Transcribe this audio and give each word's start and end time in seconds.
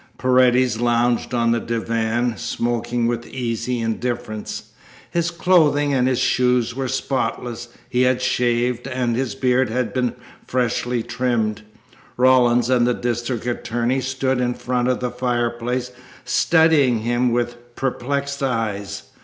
Paredes 0.17 0.81
lounged 0.81 1.31
on 1.31 1.51
the 1.51 1.59
divan, 1.59 2.35
smoking 2.35 3.05
with 3.05 3.27
easy 3.27 3.81
indifference. 3.81 4.71
His 5.11 5.29
clothing 5.29 5.93
and 5.93 6.07
his 6.07 6.17
shoes 6.17 6.75
were 6.75 6.87
spotless. 6.87 7.67
He 7.87 8.01
had 8.01 8.19
shaved, 8.19 8.87
and 8.87 9.15
his 9.15 9.35
beard 9.35 9.69
had 9.69 9.93
been 9.93 10.15
freshly 10.47 11.03
trimmed. 11.03 11.61
Rawlins 12.17 12.67
and 12.67 12.87
the 12.87 12.95
district 12.95 13.45
attorney 13.45 14.01
stood 14.01 14.41
in 14.41 14.55
front 14.55 14.87
of 14.87 15.01
the 15.01 15.11
fireplace, 15.11 15.91
studying 16.25 17.01
him 17.01 17.31
with 17.31 17.75
perplexed 17.75 18.41
eyes. 18.41 19.03